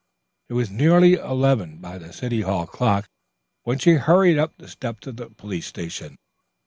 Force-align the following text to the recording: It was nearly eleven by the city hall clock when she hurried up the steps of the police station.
It 0.49 0.53
was 0.53 0.71
nearly 0.71 1.13
eleven 1.13 1.77
by 1.77 1.99
the 1.99 2.11
city 2.11 2.41
hall 2.41 2.65
clock 2.65 3.07
when 3.65 3.77
she 3.77 3.91
hurried 4.01 4.39
up 4.39 4.57
the 4.57 4.67
steps 4.67 5.05
of 5.05 5.17
the 5.17 5.29
police 5.29 5.67
station. 5.67 6.17